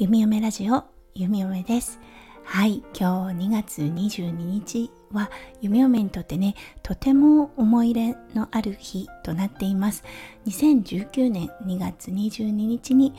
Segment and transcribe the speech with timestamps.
[0.00, 2.00] 弓嫁ラジオ弓嫁です。
[2.42, 5.30] はい今日2月22日は
[5.60, 10.02] 弓嫁にとってねとても思い入れのある日となっています。
[10.46, 13.12] 2019年2月22日に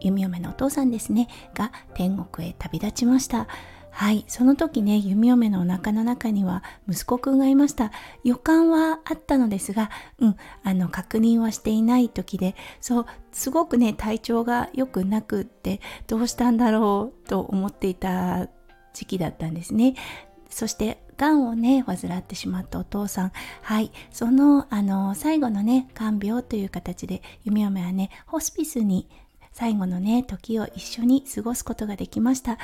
[0.00, 3.46] 弓嫁のお父さんですねが天国へ旅立ちました。
[3.90, 4.24] はい。
[4.28, 7.92] その時ね弓嫁のお腹の中には息子くんがいました。
[8.24, 18.48] 予感はあったのですがうんあの確認はしていない時でそうすごくね体調が良くなくってどうしたんだろうと思っていた
[18.92, 19.94] 時期だったんですね。
[20.48, 23.32] そしてがんをね患ってしまったお父さん。
[23.62, 23.92] はい。
[24.10, 29.08] そのあの最後のね看病という形で弓嫁はねホスピスに
[29.52, 32.58] 最後のね時を一緒に過ごすことができました。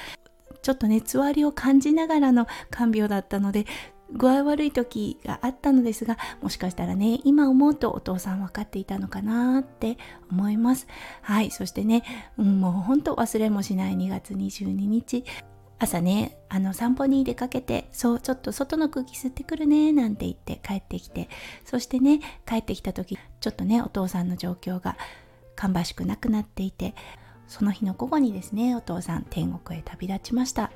[0.66, 3.66] ちょっとねつわりを感じながらの看病だったので
[4.11, 9.97] 具合悪い時があったのですがもしかしたらね今思うとお父さん分かっていたのかなって
[10.29, 10.89] 思います。
[11.23, 12.03] はいそしてね、
[12.37, 15.25] うん、もうほんと忘れもしない2月22日。
[15.78, 21.28] 朝ねあの散歩に出かけてそうちょっと外の空気吸ってくるねなんて言って帰ってきて。
[21.64, 24.97] そしてね帰ってきた時ちょっとねお父さんの状況が
[25.55, 26.97] 芳しくなくなっていて。
[27.48, 30.70] その日の午後にですねお父さん天国へ旅立ちました。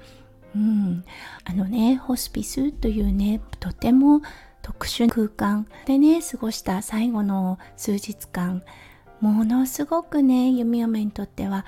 [0.55, 1.05] うん。
[1.45, 4.23] あのねホスピスというねとても
[4.63, 8.63] 特殊な空間でね過ごした最後の数日間
[9.21, 11.67] ものすごくね弓嫁にとっては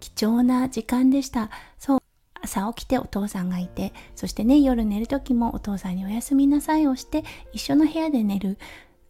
[0.00, 1.50] 貴重な時間でした。
[1.78, 2.00] そう
[2.42, 8.58] 朝起きてお父さんがいてそしてね夜寝る時もお父さんにおやすみなさいをして一緒の部屋で寝る。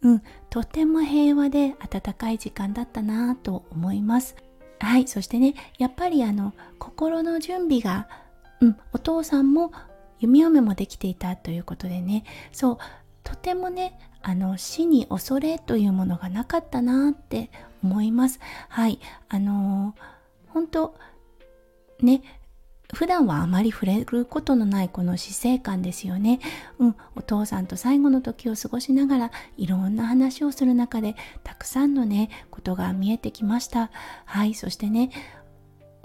[0.01, 0.23] うん。
[0.49, 4.35] とても平和で温かい時間だったなと思います。
[4.79, 8.07] はいそしてねやっぱりあの心の準備が、
[8.59, 9.71] うん、お父さんも
[10.19, 12.23] 弓嫁もできていたということでね。
[12.51, 12.77] そう
[13.23, 17.49] とてもねあの死に恐れというものがなかったなって
[17.83, 18.39] 思います。
[18.69, 20.95] はいあのー、本当
[22.01, 22.21] ね
[22.93, 26.39] 普段はあまり触れることのないこの死生観ですよね。
[26.79, 33.89] うん、お父さんと最後の時を過ごしながらいろんな話をする中でたくさんのねことが見えてきました。
[34.25, 35.09] はい、そしてね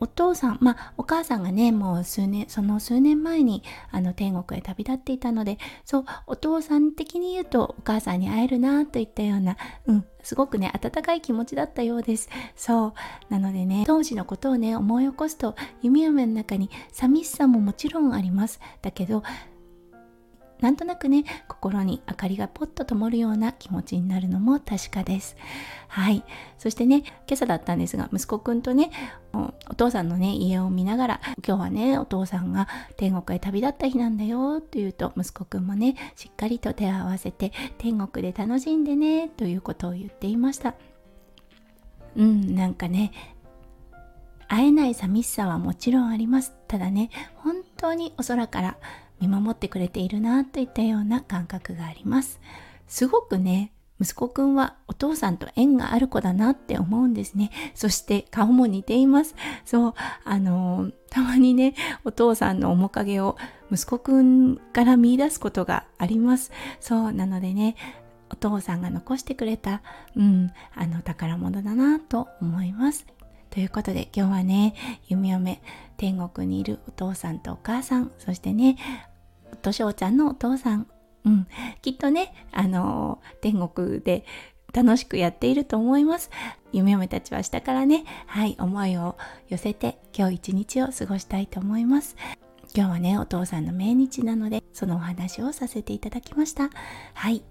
[0.00, 9.56] お父さん、まあ、お母さんがね、もう数年、その数年前に、あの、天国へ旅立っていたので、そう、お父さん的に言うと、お母さんに会えるな、といったような、
[9.86, 12.28] うん、すごくね、温かい気持ちだったようです。
[12.56, 12.92] そう。
[13.28, 18.60] なのでね、当時のことをね、思い起こすと、弓嫁の中に寂しさももちろんあります。
[18.82, 19.22] だけど、
[20.60, 25.36] なんとなくね心に明かりがポッと灯るような気持ちになるのも確かです。
[25.88, 26.24] はい。
[26.58, 28.90] そしてね今朝だったんですが息子くんとね
[29.32, 40.74] お父さんのね家を見ながら今日はねお父さんが天国へ旅立った日なんだよって言うと息子くんもねしっかりと手を合わせて天国で楽しんでねということを言っていました。
[42.16, 43.12] うんなんかね
[44.48, 46.52] 会えない寂しさはもちろんあります。
[46.66, 48.76] ただね本当にお空から
[49.20, 52.40] 見守ってくれているなといったような感覚があります
[52.88, 57.50] すごくね息子くんはお父さんと縁がある子だなって思うんですね。
[57.74, 59.34] そして顔も似ています。
[59.66, 59.94] そう、
[60.24, 63.36] あのー、たまにね、お父さんの面影を
[63.70, 66.50] 息子くんから見出すことがあります。
[66.80, 67.76] そう、なのでね、
[68.30, 69.82] お父さんが残してくれた、
[70.16, 73.06] うん、あの宝物だなと思います。
[73.50, 74.74] ということで今日はね、
[75.08, 75.60] 弓嫁、
[75.98, 78.78] 天国にいるお父さんとお母さん、そしてね、
[79.62, 80.86] としょうちゃんのお父さん、
[81.24, 81.46] うん、
[81.82, 84.24] きっとね、あの、天国で
[84.72, 86.30] 楽しくやっていると思います。
[86.72, 89.16] 夢嫁たちは下からね、はい、思いを
[89.48, 92.16] 寄せて今日一日を過ごしたいと思います。
[92.74, 96.70] 今日はね、お父さんの命日なので、そのお話をさせていただきました。
[97.14, 97.42] はい。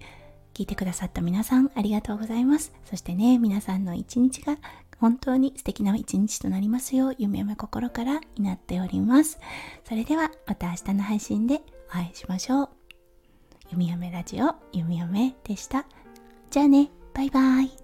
[0.54, 2.72] 聞いてくださった皆さんありがとうございます。
[2.84, 4.56] そしてね、皆さんの一日が
[4.98, 9.38] 本当に素敵な一日となりますよう、夢夢心から祈っております。
[9.84, 11.60] それではまた明日の配信で
[11.90, 12.68] お会いしましょう。
[13.70, 15.86] ゆみやめラジオ、ゆみやめでした。
[16.50, 17.79] じゃあね、バイバイ。